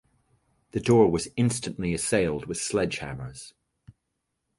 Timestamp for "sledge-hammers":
2.57-3.53